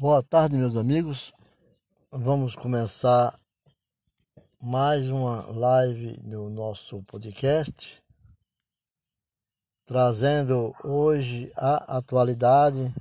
[0.00, 1.30] Boa tarde, meus amigos.
[2.10, 3.38] Vamos começar
[4.58, 8.02] mais uma live no nosso podcast,
[9.84, 12.94] trazendo hoje a atualidade,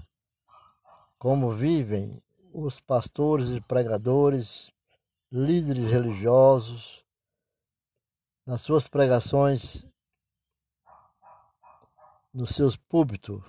[1.18, 4.70] como vivem os pastores e pregadores,
[5.32, 7.02] líderes religiosos,
[8.46, 9.86] nas suas pregações,
[12.34, 13.42] nos seus púlpitos,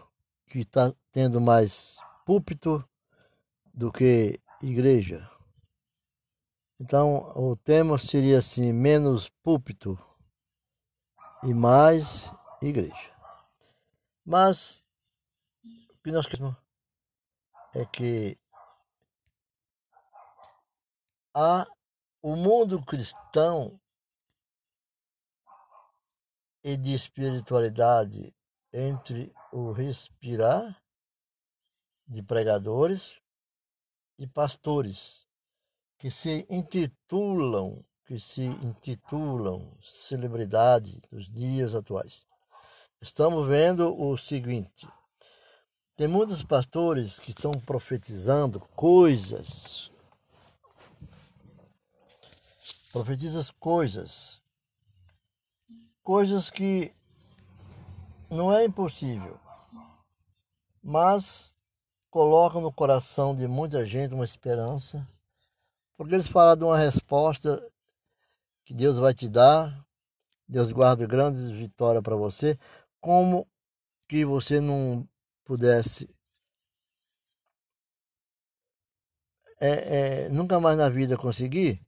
[0.46, 2.88] que está tendo mais púlpito
[3.72, 5.30] do que igreja.
[6.78, 9.98] Então, o tema seria assim: menos púlpito
[11.42, 12.30] e mais
[12.62, 13.16] igreja.
[14.24, 14.82] Mas
[15.90, 16.56] o que nós queremos
[17.74, 18.38] é que
[22.22, 23.80] o mundo cristão
[26.62, 28.34] e de espiritualidade
[28.72, 30.82] entre o respirar
[32.06, 33.20] de pregadores
[34.20, 35.26] e pastores
[35.98, 42.26] que se intitulam que se intitulam celebridade dos dias atuais.
[43.00, 44.86] Estamos vendo o seguinte:
[45.96, 49.92] tem muitos pastores que estão profetizando coisas,
[52.92, 54.42] profetizam coisas,
[56.02, 56.92] coisas que
[58.28, 59.38] não é impossível,
[60.82, 61.54] mas
[62.10, 65.06] colocam no coração de muita gente uma esperança,
[65.96, 67.64] porque eles falam de uma resposta
[68.64, 69.84] que Deus vai te dar,
[70.48, 72.58] Deus guarda grandes vitórias para você,
[73.00, 73.46] como
[74.08, 75.08] que você não
[75.44, 76.12] pudesse
[79.60, 81.80] é, é, nunca mais na vida conseguir,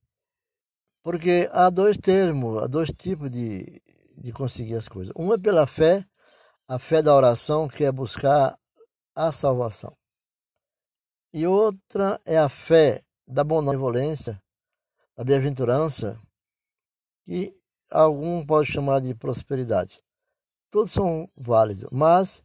[1.03, 3.83] porque há dois termos, há dois tipos de,
[4.17, 5.12] de conseguir as coisas.
[5.17, 6.06] Um é pela fé,
[6.69, 8.56] a fé da oração, que é buscar
[9.15, 9.97] a salvação.
[11.33, 14.42] E outra é a fé da benevolência,
[15.16, 16.20] da bem-aventurança,
[17.25, 17.56] que
[17.91, 20.03] algum pode chamar de prosperidade.
[20.70, 22.43] Todos são válidos, mas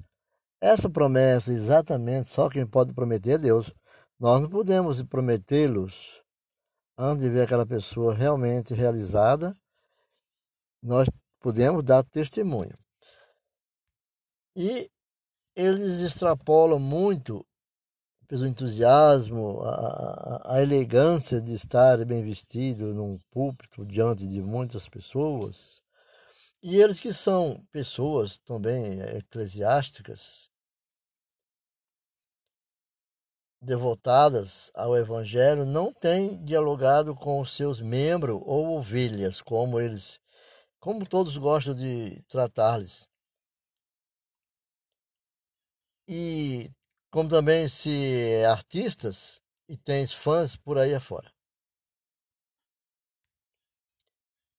[0.62, 3.72] essa promessa, exatamente, só quem pode prometer é Deus.
[4.20, 6.24] Nós não podemos prometê-los
[6.98, 9.56] antes de ver aquela pessoa realmente realizada.
[10.82, 11.08] Nós
[11.40, 12.78] podemos dar testemunho.
[14.56, 14.90] E
[15.56, 17.47] eles extrapolam muito
[18.28, 25.82] pelo entusiasmo, a, a, elegância de estar bem vestido num púlpito diante de muitas pessoas.
[26.62, 30.50] E eles que são pessoas também eclesiásticas,
[33.62, 40.20] devotadas ao Evangelho, não têm dialogado com os seus membros ou ovelhas, como eles,
[40.80, 43.08] como todos gostam de tratar-lhes.
[46.08, 46.70] E
[47.10, 51.32] como também se é artistas e tens fãs por aí afora.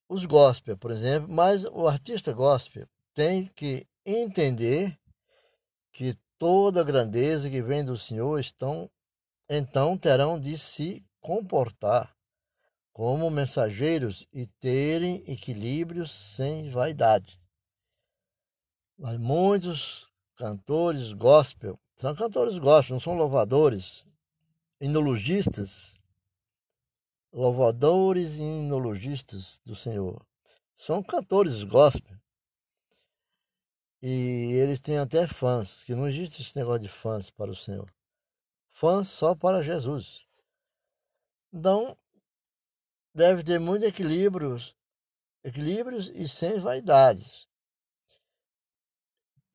[0.09, 4.99] Os gospel, por exemplo, mas o artista gospel tem que entender
[5.93, 8.91] que toda a grandeza que vem do Senhor estão
[9.51, 12.15] então terão de se comportar
[12.93, 17.41] como mensageiros e terem equilíbrios sem vaidade.
[18.99, 24.07] Mas muitos cantores gospel são cantores gospel, não são louvadores,
[24.81, 25.97] inologistas,
[27.33, 30.25] louvadores e inologistas do Senhor.
[30.73, 32.17] São cantores gospel.
[34.01, 37.93] E eles têm até fãs, que não existe esse negócio de fãs para o Senhor.
[38.71, 40.25] Fãs só para Jesus.
[41.53, 41.99] Então,
[43.13, 44.73] deve ter muitos equilíbrios,
[45.43, 47.49] equilíbrios e sem vaidades.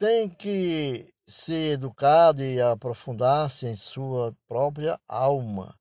[0.06, 5.80] Tem que ser educado e aprofundar-se em sua própria alma.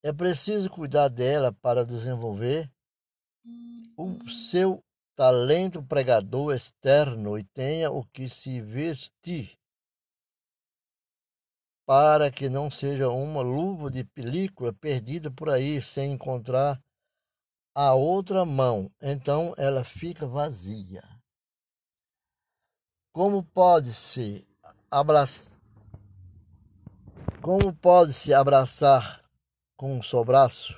[0.00, 2.70] É preciso cuidar dela para desenvolver
[3.98, 4.80] o seu
[5.16, 9.58] talento pregador externo e tenha o que se vestir
[11.84, 16.80] para que não seja uma luva de película perdida por aí sem encontrar
[17.74, 18.88] a outra mão.
[19.02, 21.02] Então ela fica vazia.
[23.14, 24.44] Como pode-se
[24.90, 25.52] abraçar.
[27.40, 29.24] Como pode se abraçar
[29.76, 30.74] com um só braço?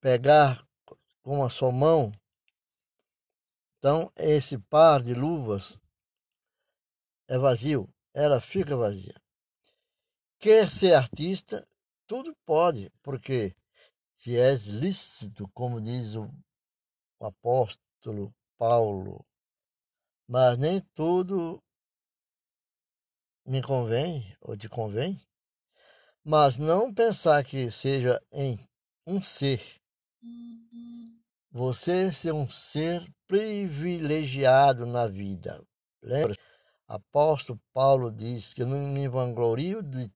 [0.00, 0.66] Pegar
[1.22, 2.10] com a sua mão?
[3.78, 5.78] Então, esse par de luvas
[7.28, 9.14] é vazio, ela fica vazia.
[10.40, 11.64] Quer ser artista?
[12.08, 13.54] Tudo pode, porque
[14.16, 16.28] se és lícito, como diz o
[17.20, 19.25] apóstolo Paulo,
[20.28, 21.62] mas nem tudo
[23.44, 25.20] me convém ou te convém.
[26.24, 28.58] mas não pensar que seja em
[29.06, 29.62] um ser.
[31.52, 35.64] Você ser um ser privilegiado na vida.
[36.02, 36.36] Lembra?
[36.88, 40.12] Apóstolo Paulo diz que eu não me vanglorio de,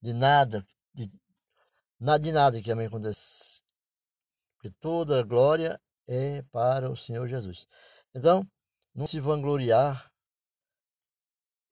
[0.00, 3.62] de nada, de, de nada que a mim acontece.
[4.54, 7.66] Porque toda glória é para o Senhor Jesus.
[8.14, 8.46] Então,
[8.94, 10.12] não se vangloriar,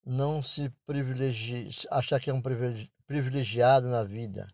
[0.05, 0.73] não se
[1.91, 2.43] achar que é um
[3.07, 4.49] privilegiado na vida.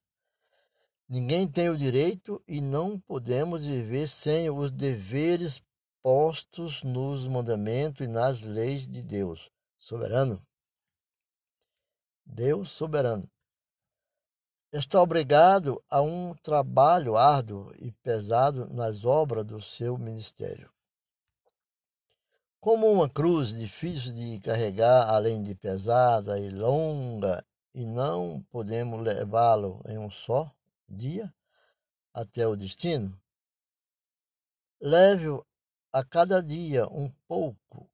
[1.09, 5.63] Ninguém tem o direito e não podemos viver sem os deveres
[6.03, 9.49] postos nos mandamentos e nas leis de Deus,
[9.79, 10.45] soberano.
[12.25, 13.31] Deus soberano.
[14.73, 20.76] Está obrigado a um trabalho árduo e pesado nas obras do seu ministério.
[22.67, 29.81] Como uma cruz difícil de carregar, além de pesada e longa, e não podemos levá-lo
[29.89, 30.53] em um só
[30.89, 31.33] dia
[32.13, 33.17] até o destino,
[34.81, 35.47] leve-o
[35.93, 37.89] a cada dia um pouco,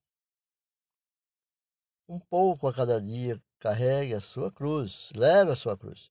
[2.09, 6.11] um pouco a cada dia, carregue a sua cruz, leve a sua cruz.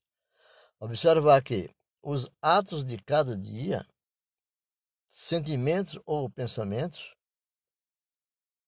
[0.80, 1.68] Observar que
[2.00, 3.84] os atos de cada dia,
[5.10, 7.16] sentimentos ou pensamentos,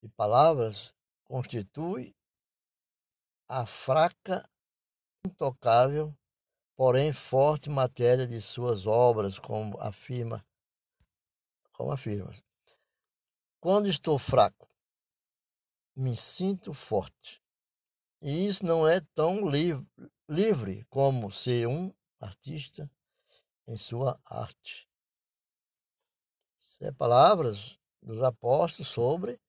[0.03, 2.13] e palavras constitui
[3.47, 4.47] a fraca,
[5.25, 6.13] intocável,
[6.75, 10.45] porém forte matéria de suas obras, como afirma,
[11.71, 12.33] como afirma.
[13.61, 14.69] Quando estou fraco,
[15.95, 17.41] me sinto forte.
[18.21, 19.87] E isso não é tão livre,
[20.27, 22.91] livre como ser um artista
[23.65, 24.89] em sua arte.
[26.57, 29.39] Isso é palavras dos apóstolos sobre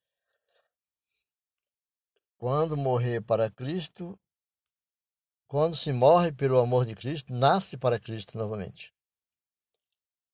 [2.45, 4.21] quando morrer para Cristo,
[5.47, 8.95] quando se morre pelo amor de Cristo, nasce para Cristo novamente.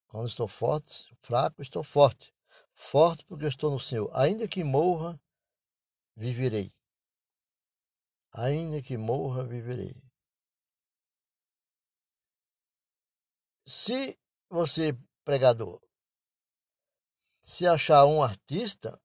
[0.09, 2.35] Quando estou forte, fraco, estou forte.
[2.75, 4.11] Forte porque estou no Senhor.
[4.13, 5.23] Ainda que morra,
[6.17, 6.75] viverei.
[8.33, 9.95] Ainda que morra, viverei.
[13.65, 14.19] Se
[14.49, 15.81] você, pregador,
[17.41, 19.01] se achar um artista,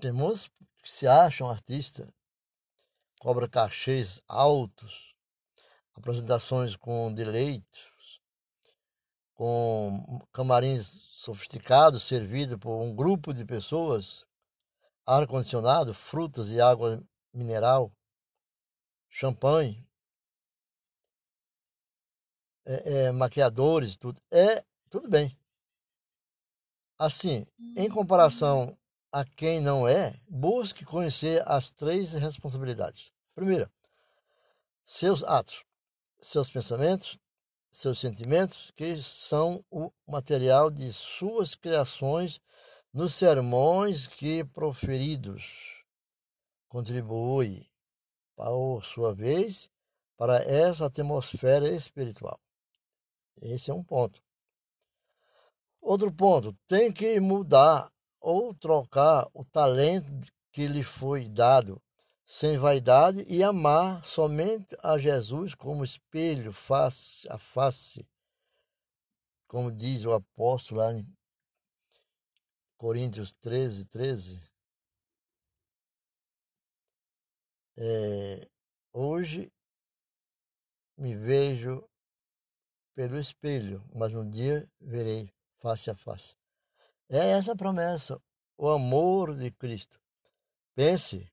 [0.00, 0.50] temos
[0.88, 2.08] que se acha um artista,
[3.20, 5.14] cobra cachês altos,
[5.94, 8.22] apresentações com deleitos,
[9.34, 14.24] com camarins sofisticados servidos por um grupo de pessoas,
[15.04, 17.92] ar-condicionado, frutas e água mineral,
[19.10, 19.86] champanhe,
[22.64, 24.22] é, é, maquiadores, tudo.
[24.30, 25.38] É tudo bem.
[26.98, 27.46] Assim,
[27.76, 28.76] em comparação
[29.12, 33.10] a quem não é, busque conhecer as três responsabilidades.
[33.34, 33.70] Primeira,
[34.84, 35.64] seus atos,
[36.20, 37.18] seus pensamentos,
[37.70, 42.40] seus sentimentos, que são o material de suas criações
[42.92, 45.84] nos sermões que proferidos.
[46.68, 47.66] Contribui,
[48.34, 49.70] por sua vez,
[50.16, 52.40] para essa atmosfera espiritual.
[53.40, 54.22] Esse é um ponto.
[55.80, 57.90] Outro ponto, tem que mudar
[58.20, 61.80] ou trocar o talento que lhe foi dado
[62.24, 68.06] sem vaidade e amar somente a Jesus como espelho face a face,
[69.46, 71.06] como diz o apóstolo lá em
[72.76, 74.42] Coríntios 13, 13.
[77.76, 78.48] É,
[78.92, 79.50] hoje
[80.98, 81.88] me vejo
[82.94, 86.36] pelo espelho, mas um dia verei face a face.
[87.08, 88.20] É essa a promessa,
[88.56, 89.98] o amor de Cristo.
[90.74, 91.30] Pense,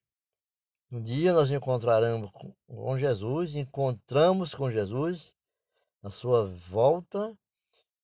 [0.89, 5.35] um dia nós encontraremos com Jesus, encontramos com Jesus
[6.01, 7.37] na sua volta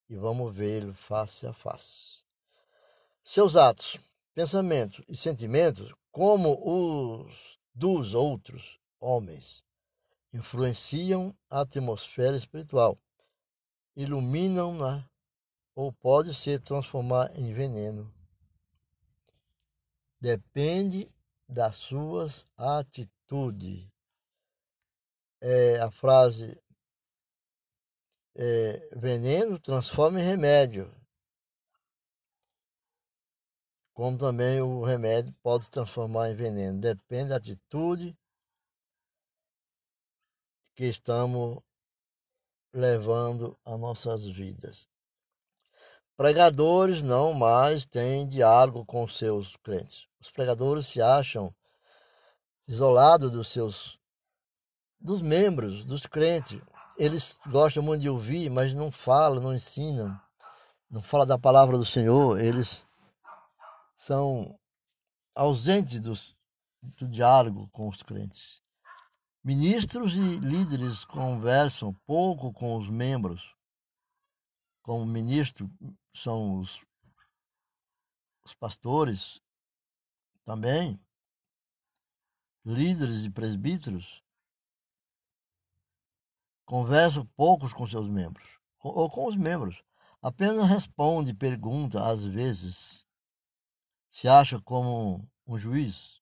[0.10, 2.26] e vamos vê-lo face a face.
[3.24, 3.98] Seus atos,
[4.34, 9.64] pensamentos e sentimentos, como os dos outros homens,
[10.34, 12.98] influenciam a atmosfera espiritual,
[13.96, 15.10] iluminam-na
[15.76, 18.14] ou pode se transformar em veneno.
[20.20, 21.12] Depende
[21.48, 23.88] das suas atitudes.
[25.42, 26.62] É, a frase
[28.36, 30.94] é, veneno transforma em remédio.
[33.94, 36.80] Como também o remédio pode se transformar em veneno.
[36.80, 38.18] Depende da atitude
[40.76, 41.62] que estamos
[42.74, 44.91] levando as nossas vidas.
[46.22, 50.08] Pregadores não mais têm diálogo com seus crentes.
[50.20, 51.52] Os pregadores se acham
[52.68, 53.98] isolados dos seus
[55.00, 56.62] dos membros, dos crentes.
[56.96, 60.16] eles gostam muito de ouvir, mas não falam, não ensinam,
[60.92, 62.86] não falam da palavra do Senhor, eles
[63.96, 64.56] são
[65.34, 66.38] ausentes dos,
[67.00, 68.62] do diálogo com os crentes.
[69.44, 73.56] Ministros e líderes conversam pouco com os membros.
[74.82, 75.70] Como ministro
[76.14, 76.84] são os,
[78.44, 79.42] os pastores
[80.44, 81.00] também,
[82.66, 84.24] líderes e presbíteros,
[86.66, 89.84] conversam poucos com seus membros, ou com os membros.
[90.22, 93.06] Apenas responde pergunta, às vezes,
[94.10, 96.22] se acha como um juiz.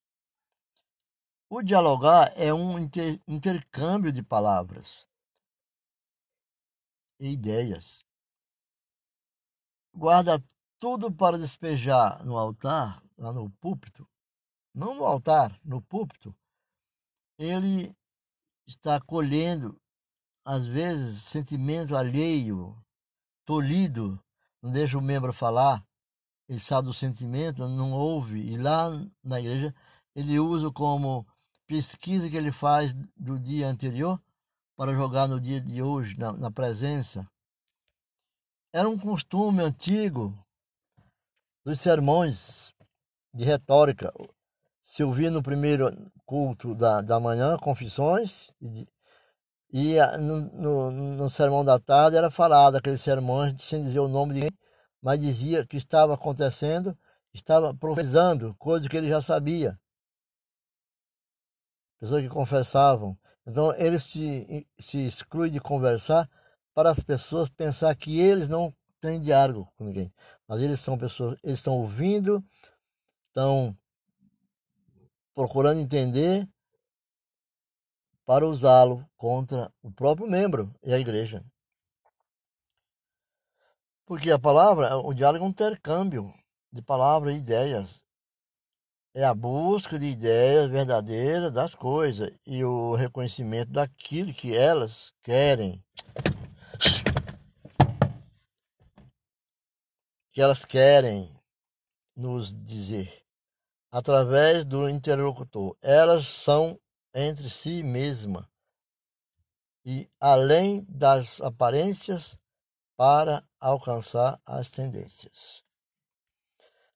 [1.50, 5.08] O dialogar é um inter intercâmbio de palavras
[7.20, 8.06] e ideias.
[10.00, 10.42] Guarda
[10.80, 14.08] tudo para despejar no altar, lá no púlpito.
[14.74, 16.34] Não no altar, no púlpito.
[17.38, 17.94] Ele
[18.66, 19.78] está colhendo,
[20.46, 22.82] às vezes, sentimento alheio,
[23.44, 24.18] tolhido,
[24.62, 25.86] não deixa o membro falar,
[26.48, 28.92] ele sabe do sentimento, não ouve, e lá
[29.22, 29.76] na igreja
[30.16, 31.28] ele usa como
[31.68, 34.18] pesquisa que ele faz do dia anterior
[34.78, 37.30] para jogar no dia de hoje, na, na presença.
[38.72, 40.38] Era um costume antigo
[41.66, 42.72] dos sermões
[43.34, 44.14] de retórica.
[44.84, 45.90] Se ouvia no primeiro
[46.26, 48.88] culto da, da manhã, confissões, e,
[49.72, 54.34] e no, no, no, sermão da tarde era falado aqueles sermões sem dizer o nome
[54.34, 54.58] de ninguém,
[55.02, 56.98] mas dizia que estava acontecendo,
[57.34, 59.80] estava profetizando coisas que ele já sabia
[62.00, 63.18] pessoas que confessavam.
[63.46, 66.30] Então, eles se, se excluem de conversar
[66.80, 70.14] para as pessoas pensar que eles não têm diálogo com ninguém.
[70.48, 72.42] Mas eles são pessoas, eles estão ouvindo,
[73.28, 73.78] estão
[75.36, 76.48] procurando entender
[78.26, 81.44] para usá-lo contra o próprio membro e a igreja.
[84.06, 86.34] Porque a palavra, o diálogo é um intercâmbio
[86.72, 88.06] de palavras e ideias
[89.14, 95.84] é a busca de ideias verdadeiras das coisas e o reconhecimento daquilo que elas querem.
[100.40, 101.38] Que elas querem
[102.16, 103.26] nos dizer
[103.92, 105.76] através do interlocutor.
[105.82, 106.80] Elas são
[107.14, 108.48] entre si mesmas
[109.84, 112.40] e além das aparências
[112.96, 115.62] para alcançar as tendências.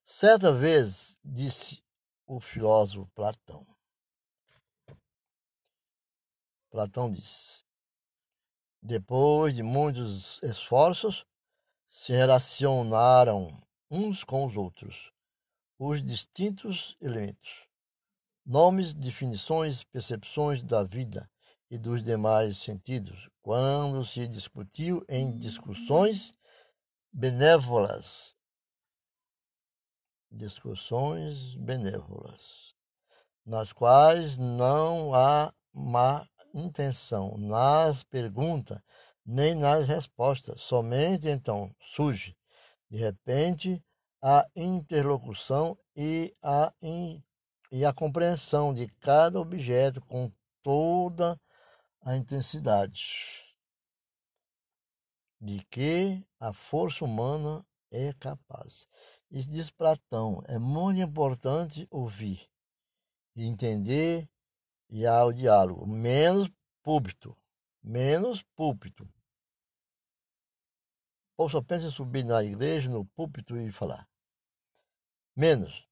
[0.06, 1.84] Certa vez disse
[2.26, 3.68] o filósofo Platão.
[6.72, 7.62] Platão diz:
[8.82, 11.26] depois de muitos esforços,
[11.96, 13.56] se relacionaram
[13.88, 15.14] uns com os outros
[15.78, 17.68] os distintos elementos,
[18.44, 21.30] nomes, definições, percepções da vida
[21.70, 26.34] e dos demais sentidos, quando se discutiu em discussões
[27.12, 28.36] benévolas.
[30.32, 32.74] Discussões benévolas,
[33.46, 38.82] nas quais não há má intenção nas perguntas
[39.26, 40.62] nem nas respostas.
[40.62, 42.36] Somente então surge,
[42.90, 43.84] de repente,
[44.22, 47.24] a interlocução e a, in,
[47.72, 51.40] e a compreensão de cada objeto com toda
[52.02, 53.44] a intensidade
[55.42, 58.88] de que a força humana é capaz.
[59.30, 62.48] Isso diz Platão, é muito importante ouvir
[63.36, 64.30] e entender
[64.90, 66.50] e há o diálogo, menos
[66.82, 67.36] púlpito,
[67.84, 69.04] menos púlpito.
[71.34, 74.08] O povo só pensa em subir na igreja, no púlpito e falar.
[75.36, 75.88] Menos.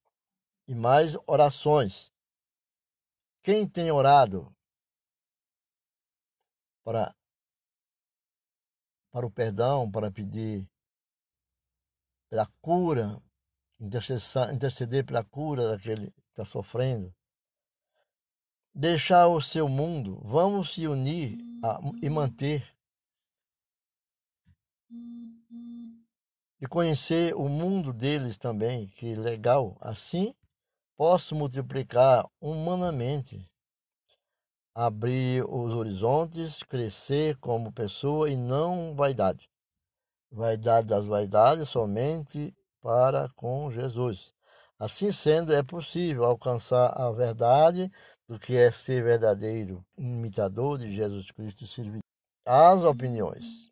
[0.68, 2.14] E mais orações.
[3.44, 4.56] Quem tem orado
[6.84, 7.16] para,
[9.12, 10.70] para o perdão, para pedir
[12.30, 13.22] pela cura
[13.82, 17.14] interceder pela cura daquele que está sofrendo.
[18.74, 22.66] Deixar o seu mundo, vamos se unir a, e manter.
[26.60, 29.78] E conhecer o mundo deles também, que legal.
[29.82, 30.34] Assim,
[30.96, 33.46] posso multiplicar humanamente,
[34.74, 39.50] abrir os horizontes, crescer como pessoa e não vaidade.
[40.32, 44.34] Vaidade das vaidades somente para com Jesus.
[44.80, 47.92] Assim sendo, é possível alcançar a verdade
[48.32, 52.00] do que é ser verdadeiro imitador de Jesus Cristo e servir.
[52.46, 53.70] As opiniões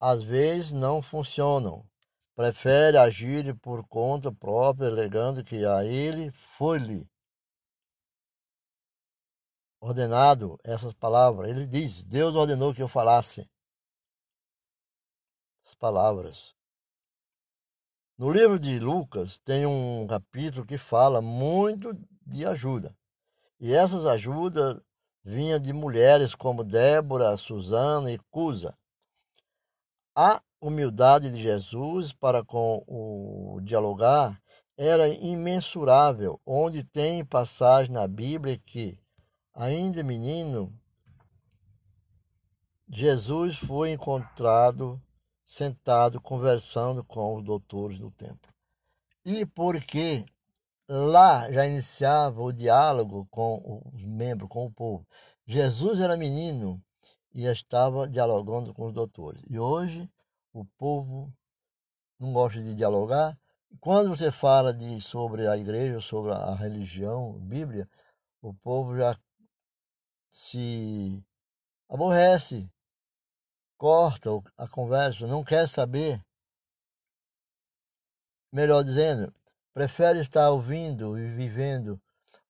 [0.00, 1.88] às vezes não funcionam.
[2.34, 7.08] Prefere agir por conta própria, alegando que a ele foi-lhe
[9.80, 11.50] ordenado essas palavras.
[11.50, 13.48] Ele diz: Deus ordenou que eu falasse
[15.64, 16.52] as palavras.
[18.20, 22.94] No livro de Lucas tem um capítulo que fala muito de ajuda.
[23.58, 24.78] E essas ajudas
[25.24, 28.76] vinham de mulheres como Débora, Susana e Cusa.
[30.14, 34.38] A humildade de Jesus para com o dialogar
[34.76, 38.98] era imensurável, onde tem passagem na Bíblia que,
[39.54, 40.70] ainda menino,
[42.86, 45.00] Jesus foi encontrado
[45.50, 48.54] sentado conversando com os doutores do templo.
[49.24, 50.24] E porque
[50.88, 55.04] lá já iniciava o diálogo com os membros, com o povo.
[55.44, 56.80] Jesus era menino
[57.34, 59.42] e estava dialogando com os doutores.
[59.50, 60.08] E hoje
[60.52, 61.32] o povo
[62.16, 63.36] não gosta de dialogar.
[63.80, 67.88] Quando você fala de, sobre a igreja, sobre a religião, a Bíblia,
[68.40, 69.18] o povo já
[70.32, 71.20] se
[71.88, 72.70] aborrece,
[73.80, 76.22] corta a conversa, não quer saber.
[78.52, 79.34] Melhor dizendo,
[79.72, 81.98] prefere estar ouvindo e vivendo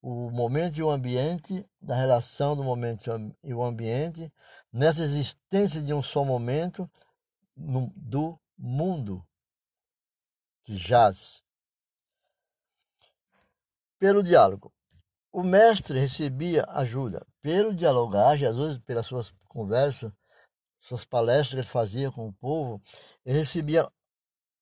[0.02, 3.08] o momento e o ambiente, da relação do momento
[3.44, 4.32] e o ambiente,
[4.72, 6.90] nessa existência de um só momento
[7.56, 9.24] no, do mundo
[10.64, 11.40] que jaz.
[14.00, 14.72] Pelo diálogo.
[15.30, 17.24] O mestre recebia ajuda.
[17.40, 20.10] Pelo dialogar, Jesus, pelas suas conversas,
[20.80, 22.82] suas palestras que ele fazia com o povo,
[23.24, 23.90] ele recebia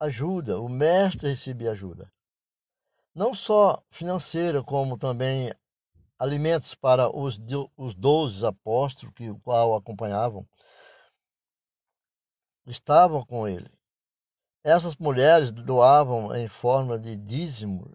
[0.00, 0.60] ajuda.
[0.60, 2.10] O mestre recebia ajuda
[3.18, 5.52] não só financeira, como também
[6.16, 7.40] alimentos para os,
[7.76, 10.46] os doze apóstolos que o qual acompanhavam,
[12.64, 13.68] estavam com ele.
[14.62, 17.92] Essas mulheres doavam em forma de dízimo,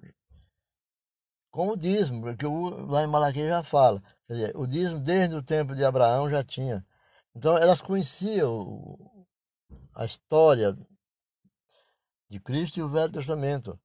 [1.49, 4.03] com o dízimo, porque lá em Malaquias já fala.
[4.27, 6.85] Dizer, o dízimo desde o tempo de Abraão já tinha.
[7.35, 8.97] Então elas conheciam
[9.95, 10.75] a história
[12.29, 13.79] de Cristo e o Velho Testamento.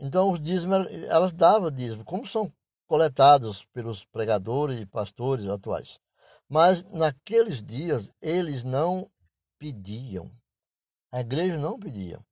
[0.00, 2.52] Então, os dízimos, elas davam dízimo, como são
[2.86, 5.98] coletados pelos pregadores e pastores atuais.
[6.48, 9.10] Mas naqueles dias eles não
[9.58, 10.30] pediam.
[11.12, 12.24] A igreja não pedia.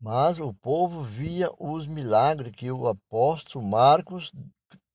[0.00, 4.32] Mas o povo via os milagres que o apóstolo Marcos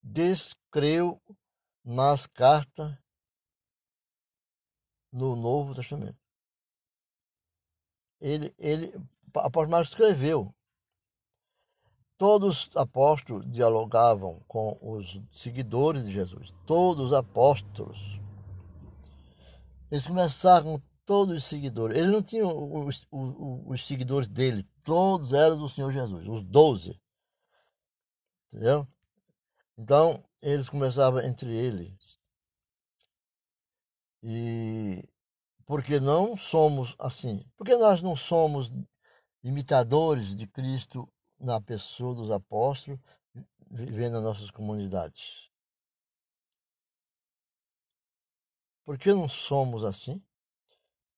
[0.02, 1.20] descreveu
[1.86, 2.94] nas cartas
[5.10, 6.18] no Novo Testamento.
[8.20, 8.92] Ele, ele,
[9.34, 10.54] apóstolo Marcos escreveu
[12.18, 18.18] Todos os apóstolos dialogavam com os seguidores de Jesus, todos os apóstolos.
[19.90, 21.94] Eles começaram com todos os seguidores.
[21.94, 22.48] Eles não tinham
[22.86, 23.34] os, os,
[23.66, 26.98] os seguidores dele, todos eram do Senhor Jesus, os doze.
[28.50, 28.88] Entendeu?
[29.76, 32.20] Então, eles começavam entre eles.
[34.22, 35.02] E
[35.66, 37.44] porque não somos assim?
[37.56, 38.70] Porque nós não somos
[39.42, 43.00] imitadores de Cristo na pessoa dos apóstolos,
[43.68, 45.50] vivendo nas nossas comunidades.
[48.84, 50.22] Por que não somos assim?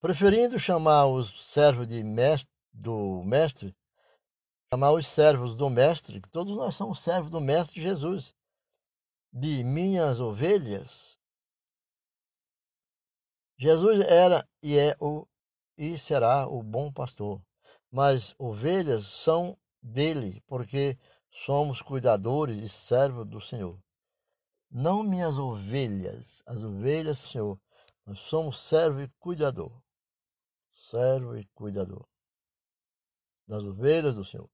[0.00, 3.76] Preferindo chamar os servos de mestre, do mestre,
[4.72, 8.34] chamar os servos do mestre, que todos nós somos servos do mestre Jesus,
[9.32, 11.18] de minhas ovelhas.
[13.56, 15.26] Jesus era e é o
[15.76, 17.40] e será o bom pastor,
[17.90, 20.98] mas ovelhas são dele, porque
[21.30, 23.80] somos cuidadores e servos do Senhor.
[24.70, 27.60] Não minhas ovelhas, as ovelhas Senhor.
[28.04, 29.80] Nós somos servo e cuidador.
[30.72, 32.08] Servo e cuidador
[33.48, 34.48] das ovelhas do Senhor.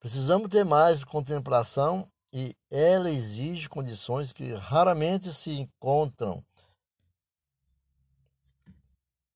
[0.00, 6.44] Precisamos ter mais contemplação e ela exige condições que raramente se encontram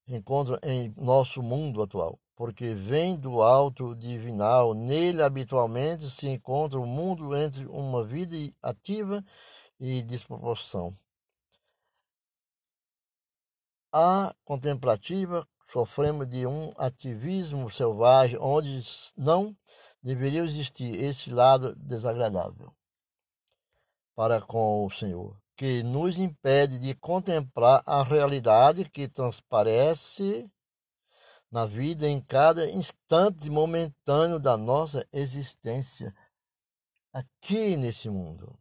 [0.07, 4.75] encontram em nosso mundo atual porque vem do alto divinal.
[4.75, 9.25] Nele habitualmente se encontra o mundo entre uma vida ativa
[9.79, 10.95] e desproporção.
[13.93, 18.83] A contemplativa sofremos de um ativismo selvagem onde
[19.17, 19.57] não
[20.03, 22.75] deveria existir esse lado desagradável
[24.20, 30.46] para com o Senhor, que nos impede de contemplar a realidade que transparece
[31.50, 36.14] na vida em cada instante momentâneo da nossa existência
[37.11, 38.54] aqui nesse mundo.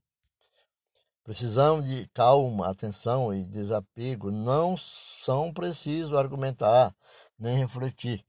[1.26, 4.32] Precisamos de calma, atenção e desapego.
[4.32, 6.96] Não são preciso argumentar
[7.38, 8.26] nem refletir.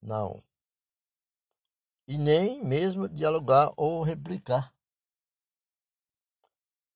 [0.00, 0.40] Não.
[2.10, 4.74] E nem mesmo dialogar ou replicar.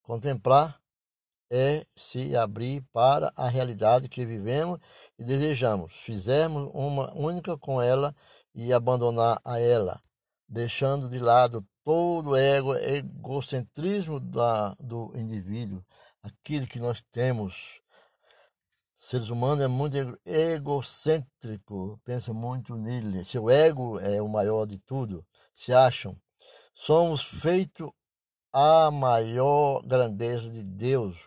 [0.03, 0.83] Contemplar
[1.49, 4.81] é se abrir para a realidade que vivemos
[5.17, 5.93] e desejamos.
[5.93, 8.13] Fizermos uma única com ela
[8.53, 10.03] e abandonar a ela,
[10.49, 15.81] deixando de lado todo o ego, egocentrismo da, do indivíduo,
[16.25, 17.81] aquilo que nós temos.
[19.07, 23.23] Seres humanos é muito egocêntrico, pensa muito nele.
[23.23, 25.23] Seu ego é o maior de tudo.
[25.53, 26.17] Se acham.
[26.73, 27.91] Somos feitos
[28.51, 31.19] a maior grandeza de Deus.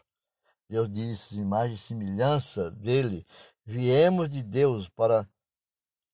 [0.68, 3.24] Deus disse, imagem e semelhança dele.
[3.64, 5.30] Viemos de Deus para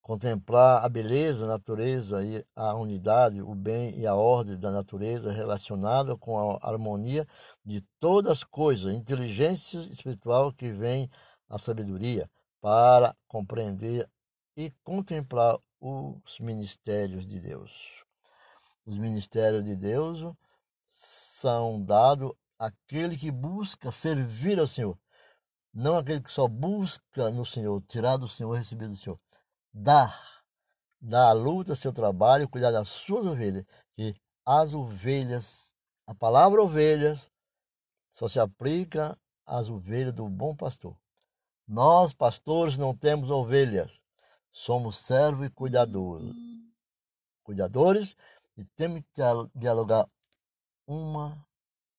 [0.02, 5.32] contemplar a beleza, a natureza e a unidade, o bem e a ordem da natureza
[5.32, 7.26] relacionada com a harmonia
[7.63, 11.10] de todas as coisas, inteligência espiritual que vem
[11.53, 14.09] a sabedoria para compreender
[14.57, 18.03] e contemplar os ministérios de Deus.
[18.85, 20.19] Os ministérios de Deus
[20.87, 24.97] são dados àquele que busca servir ao Senhor,
[25.73, 29.19] não aquele que só busca no Senhor, tirar do Senhor, receber do Senhor
[29.73, 30.43] dar,
[31.01, 35.73] dar a luta, seu trabalho, cuidar das suas ovelhas, que as ovelhas,
[36.05, 37.31] a palavra ovelhas,
[38.11, 40.95] só se aplica às ovelhas do bom pastor.
[41.67, 44.02] Nós, pastores, não temos ovelhas,
[44.52, 46.34] somos servos e cuidadores.
[47.43, 48.15] Cuidadores
[48.58, 49.21] e temos que
[49.56, 50.08] dialogar
[50.86, 51.45] uma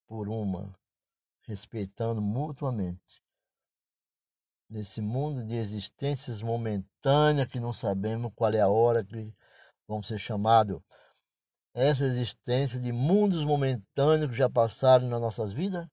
[0.06, 0.74] por uma,
[1.42, 3.24] respeitando mutuamente
[4.68, 9.34] nesse mundo de existências momentâneas que não sabemos qual é a hora que
[9.86, 10.80] vão ser chamados.
[11.72, 15.86] Essa existência de mundos momentâneos que já passaram nas nossas vidas,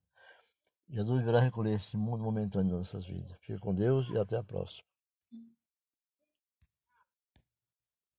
[0.92, 3.32] Jesus virá recolher esse mundo momentâneo nas nossas vidas.
[3.40, 4.91] Fique com Deus e até a próxima.